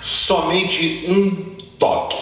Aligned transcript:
Somente 0.00 1.04
um 1.08 1.56
toque. 1.78 2.16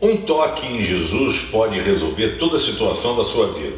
Um 0.00 0.16
toque 0.18 0.66
em 0.66 0.84
Jesus 0.84 1.40
pode 1.50 1.80
resolver 1.80 2.36
toda 2.38 2.56
a 2.56 2.60
situação 2.60 3.16
da 3.16 3.24
sua 3.24 3.52
vida. 3.52 3.76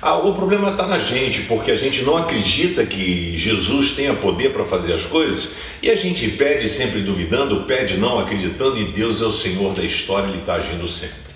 Ah, 0.00 0.16
o 0.16 0.32
problema 0.32 0.70
está 0.70 0.86
na 0.86 0.98
gente, 1.00 1.42
porque 1.42 1.72
a 1.72 1.76
gente 1.76 2.02
não 2.02 2.16
acredita 2.16 2.86
que 2.86 3.36
Jesus 3.36 3.92
tenha 3.92 4.14
poder 4.14 4.52
para 4.52 4.64
fazer 4.64 4.92
as 4.92 5.02
coisas 5.02 5.50
e 5.82 5.90
a 5.90 5.96
gente 5.96 6.28
pede 6.30 6.68
sempre 6.68 7.00
duvidando, 7.00 7.64
pede 7.64 7.96
não 7.96 8.18
acreditando 8.18 8.78
e 8.78 8.84
Deus 8.84 9.20
é 9.20 9.24
o 9.24 9.32
Senhor 9.32 9.74
da 9.74 9.82
história, 9.82 10.28
Ele 10.28 10.38
está 10.38 10.54
agindo 10.54 10.86
sempre. 10.86 11.28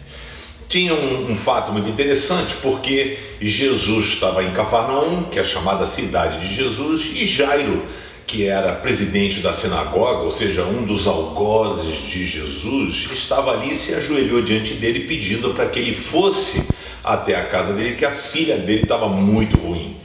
Tinha 0.69 0.95
um, 0.95 1.33
um, 1.33 1.35
fato 1.35 1.73
muito 1.73 1.89
interessante, 1.89 2.55
porque 2.63 3.19
Jesus 3.41 4.07
estava 4.07 4.45
em 4.45 4.53
Cafarnaum, 4.53 5.25
que 5.25 5.39
é 5.39 5.43
a 5.43 5.45
chamada 5.45 5.85
cidade 5.85 6.49
de 6.49 6.55
Jesus, 6.55 7.11
e 7.13 7.27
Jairo 7.27 7.83
que 8.27 8.47
era 8.47 8.73
presidente 8.73 9.41
da 9.41 9.53
sinagoga, 9.53 10.23
ou 10.23 10.33
seja, 10.33 10.65
um 10.65 10.85
dos 10.85 11.07
algozes 11.07 11.99
de 12.09 12.27
Jesus, 12.27 13.09
estava 13.13 13.53
ali 13.53 13.73
e 13.73 13.77
se 13.77 13.95
ajoelhou 13.95 14.43
diante 14.43 14.75
dele 14.75 15.01
pedindo 15.01 15.53
para 15.55 15.67
que 15.67 15.79
ele 15.79 15.95
fosse 15.95 16.67
até 17.03 17.35
a 17.35 17.45
casa 17.47 17.73
dele, 17.73 17.97
que 17.97 18.05
a 18.05 18.13
filha 18.13 18.57
dele 18.57 18.83
estava 18.83 19.09
muito 19.09 19.57
ruim. 19.57 19.97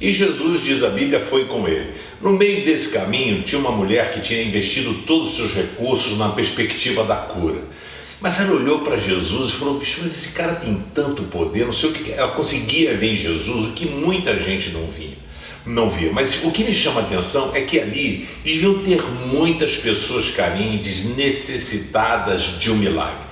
E 0.00 0.12
Jesus, 0.12 0.62
diz 0.62 0.82
a 0.82 0.88
Bíblia, 0.88 1.20
foi 1.20 1.46
com 1.46 1.66
ele. 1.66 1.92
No 2.20 2.32
meio 2.32 2.64
desse 2.64 2.88
caminho 2.88 3.42
tinha 3.42 3.60
uma 3.60 3.72
mulher 3.72 4.12
que 4.12 4.20
tinha 4.20 4.42
investido 4.42 4.94
todos 5.06 5.30
os 5.30 5.36
seus 5.36 5.52
recursos 5.52 6.16
na 6.16 6.28
perspectiva 6.30 7.04
da 7.04 7.16
cura. 7.16 7.62
Mas 8.20 8.40
ela 8.40 8.54
olhou 8.54 8.80
para 8.80 8.96
Jesus 8.96 9.50
e 9.50 9.56
falou: 9.56 9.78
Bicho, 9.78 10.00
mas 10.02 10.12
esse 10.12 10.32
cara 10.32 10.54
tem 10.54 10.84
tanto 10.94 11.24
poder, 11.24 11.64
não 11.64 11.72
sei 11.72 11.90
o 11.90 11.92
que. 11.92 12.12
Ela 12.12 12.32
conseguia 12.32 12.96
ver 12.96 13.12
em 13.12 13.16
Jesus 13.16 13.66
o 13.68 13.72
que 13.72 13.86
muita 13.86 14.36
gente 14.38 14.70
não 14.70 14.86
via 14.86 15.27
não 15.68 15.90
via. 15.90 16.10
Mas 16.12 16.42
o 16.42 16.50
que 16.50 16.64
me 16.64 16.72
chama 16.72 17.00
a 17.00 17.04
atenção 17.04 17.54
é 17.54 17.60
que 17.60 17.78
ali 17.78 18.28
deviam 18.42 18.82
ter 18.82 19.02
muitas 19.02 19.76
pessoas 19.76 20.30
carentes, 20.30 21.04
necessitadas 21.16 22.42
de 22.58 22.70
um 22.70 22.76
milagre. 22.76 23.28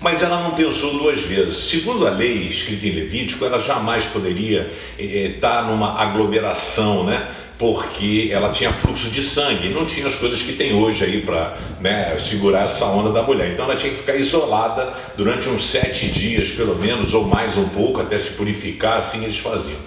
Mas 0.00 0.22
ela 0.22 0.42
não 0.42 0.52
pensou 0.52 0.92
duas 0.92 1.20
vezes. 1.20 1.56
Segundo 1.70 2.06
a 2.06 2.10
lei 2.10 2.48
escrita 2.48 2.86
em 2.86 2.92
Levítico, 2.92 3.44
ela 3.44 3.58
jamais 3.58 4.04
poderia 4.04 4.72
eh, 4.98 5.32
estar 5.34 5.64
numa 5.64 6.00
aglomeração, 6.00 7.04
né? 7.04 7.26
Porque 7.58 8.28
ela 8.32 8.52
tinha 8.52 8.72
fluxo 8.72 9.08
de 9.08 9.20
sangue, 9.20 9.68
não 9.68 9.84
tinha 9.84 10.06
as 10.06 10.14
coisas 10.14 10.40
que 10.40 10.52
tem 10.52 10.72
hoje 10.72 11.04
aí 11.04 11.22
para 11.22 11.58
né, 11.80 12.16
segurar 12.20 12.64
essa 12.64 12.84
onda 12.84 13.10
da 13.10 13.24
mulher. 13.24 13.50
Então 13.50 13.64
ela 13.64 13.74
tinha 13.74 13.90
que 13.90 13.98
ficar 13.98 14.14
isolada 14.14 14.94
durante 15.16 15.48
uns 15.48 15.66
sete 15.66 16.06
dias, 16.06 16.50
pelo 16.50 16.76
menos, 16.76 17.14
ou 17.14 17.24
mais 17.24 17.56
um 17.56 17.68
pouco, 17.68 18.00
até 18.00 18.16
se 18.16 18.30
purificar, 18.30 18.98
assim 18.98 19.24
eles 19.24 19.38
faziam. 19.38 19.78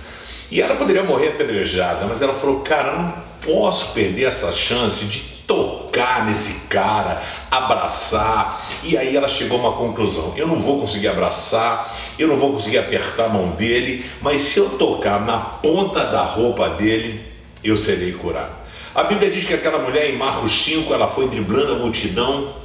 E 0.51 0.61
ela 0.61 0.75
poderia 0.75 1.01
morrer 1.01 1.29
apedrejada, 1.29 2.05
mas 2.05 2.21
ela 2.21 2.33
falou: 2.33 2.59
Cara, 2.59 2.89
eu 2.89 2.99
não 2.99 3.13
posso 3.41 3.93
perder 3.93 4.25
essa 4.25 4.51
chance 4.51 5.05
de 5.05 5.19
tocar 5.47 6.25
nesse 6.25 6.67
cara, 6.67 7.21
abraçar. 7.49 8.61
E 8.83 8.97
aí 8.97 9.15
ela 9.15 9.29
chegou 9.29 9.57
a 9.59 9.69
uma 9.69 9.77
conclusão: 9.77 10.33
eu 10.35 10.45
não 10.45 10.57
vou 10.57 10.81
conseguir 10.81 11.07
abraçar, 11.07 11.95
eu 12.19 12.27
não 12.27 12.37
vou 12.37 12.51
conseguir 12.51 12.77
apertar 12.77 13.25
a 13.25 13.29
mão 13.29 13.49
dele, 13.51 14.05
mas 14.21 14.41
se 14.41 14.59
eu 14.59 14.71
tocar 14.71 15.21
na 15.21 15.37
ponta 15.37 16.05
da 16.05 16.23
roupa 16.23 16.69
dele, 16.69 17.21
eu 17.63 17.77
serei 17.77 18.11
curado. 18.11 18.61
A 18.93 19.03
Bíblia 19.03 19.31
diz 19.31 19.45
que 19.45 19.53
aquela 19.53 19.79
mulher 19.79 20.09
em 20.09 20.17
Marcos 20.17 20.51
5, 20.63 20.93
ela 20.93 21.07
foi 21.07 21.29
driblando 21.29 21.73
a 21.73 21.77
multidão 21.77 22.60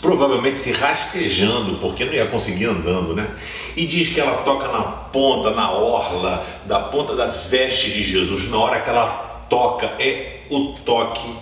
provavelmente 0.00 0.58
se 0.58 0.70
rastejando, 0.70 1.78
porque 1.78 2.04
não 2.04 2.12
ia 2.12 2.26
conseguir 2.26 2.66
andando, 2.66 3.14
né? 3.14 3.26
E 3.74 3.86
diz 3.86 4.08
que 4.08 4.20
ela 4.20 4.42
toca 4.42 4.68
na 4.68 4.82
ponta, 4.82 5.50
na 5.50 5.70
orla, 5.70 6.46
da 6.66 6.78
ponta 6.80 7.16
da 7.16 7.26
veste 7.26 7.90
de 7.90 8.02
Jesus. 8.02 8.50
Na 8.50 8.58
hora 8.58 8.80
que 8.80 8.90
ela 8.90 9.46
toca, 9.48 9.86
é 9.98 10.42
o 10.50 10.74
toque, 10.84 11.34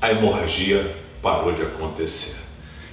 a 0.00 0.10
hemorragia 0.10 0.96
parou 1.20 1.52
de 1.52 1.60
acontecer. 1.60 2.42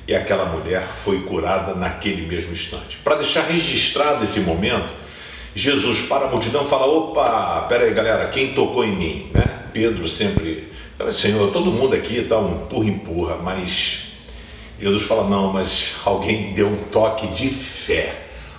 E 0.07 0.13
aquela 0.13 0.45
mulher 0.45 0.85
foi 1.05 1.21
curada 1.21 1.73
naquele 1.73 2.27
mesmo 2.27 2.51
instante. 2.51 2.97
Para 2.97 3.15
deixar 3.15 3.43
registrado 3.43 4.25
esse 4.25 4.41
momento, 4.41 4.91
Jesus 5.55 6.01
para 6.01 6.25
a 6.25 6.29
multidão 6.29 6.65
fala: 6.65 6.85
opa, 6.85 7.65
pera 7.69 7.85
aí 7.85 7.93
galera, 7.93 8.27
quem 8.27 8.53
tocou 8.53 8.83
em 8.83 8.91
mim? 8.91 9.31
Né? 9.33 9.45
Pedro 9.71 10.07
sempre, 10.07 10.69
Senhor, 11.13 11.51
todo 11.51 11.71
mundo 11.71 11.95
aqui 11.95 12.17
está 12.17 12.37
um 12.39 12.63
empurra-empurra, 12.63 13.37
mas 13.37 14.10
Jesus 14.81 15.03
fala: 15.03 15.29
não, 15.29 15.53
mas 15.53 15.93
alguém 16.03 16.53
deu 16.53 16.67
um 16.67 16.77
toque 16.85 17.27
de 17.27 17.49
fé, 17.49 18.15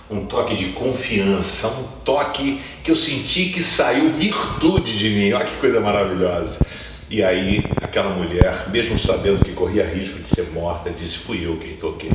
um 0.09 0.25
toque 0.25 0.55
de 0.55 0.67
confiança, 0.67 1.67
um 1.67 1.83
toque 2.05 2.61
que 2.81 2.89
eu 2.89 2.95
senti 2.95 3.49
que 3.49 3.61
saiu 3.61 4.09
virtude 4.11 4.97
de 4.97 5.09
mim. 5.09 5.33
Olha 5.33 5.45
que 5.45 5.57
coisa 5.57 5.81
maravilhosa. 5.81 6.65
E 7.09 7.21
aí, 7.21 7.63
aquela 7.81 8.09
mulher, 8.09 8.69
mesmo 8.69 8.97
sabendo 8.97 9.43
que 9.43 9.51
corria 9.51 9.85
risco 9.85 10.17
de 10.19 10.27
ser 10.29 10.49
morta, 10.51 10.89
disse: 10.89 11.17
Fui 11.17 11.45
eu 11.45 11.57
quem 11.57 11.75
toquei. 11.75 12.13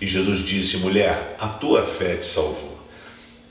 E 0.00 0.06
Jesus 0.06 0.40
disse: 0.40 0.78
Mulher, 0.78 1.36
a 1.40 1.46
tua 1.46 1.84
fé 1.84 2.16
te 2.16 2.26
salvou. 2.26 2.74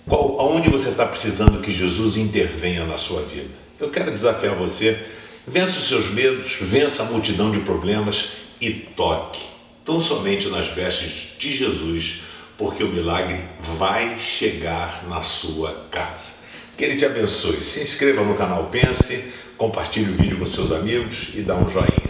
Qual, 0.06 0.38
aonde 0.38 0.70
você 0.70 0.90
está 0.90 1.06
precisando 1.06 1.62
que 1.62 1.72
Jesus 1.72 2.18
intervenha 2.18 2.86
na 2.86 2.98
sua 2.98 3.22
vida? 3.22 3.52
Eu 3.80 3.90
quero 3.90 4.12
desafiar 4.12 4.54
você: 4.54 5.00
vença 5.48 5.78
os 5.78 5.88
seus 5.88 6.12
medos, 6.12 6.58
vença 6.60 7.04
a 7.04 7.06
multidão 7.06 7.52
de 7.52 7.60
problemas 7.60 8.32
e 8.60 8.70
toque 8.70 9.53
tão 9.86 10.00
somente 10.00 10.48
nas 10.48 10.68
vestes 10.68 11.34
de 11.38 11.56
Jesus, 11.56 12.24
porque 12.58 12.84
o 12.84 12.88
milagre 12.88 13.44
vai 13.78 14.20
chegar 14.20 15.06
na 15.08 15.22
sua 15.22 15.88
casa. 15.92 16.34
Que 16.78 16.86
Ele 16.86 16.96
te 16.96 17.06
abençoe. 17.06 17.62
Se 17.62 17.82
inscreva 17.82 18.24
no 18.24 18.36
canal 18.36 18.70
Pense, 18.72 19.32
compartilhe 19.58 20.12
o 20.12 20.16
vídeo 20.16 20.38
com 20.38 20.46
seus 20.46 20.72
amigos 20.72 21.30
e 21.34 21.42
dá 21.42 21.56
um 21.56 21.70
joinha. 21.70 22.03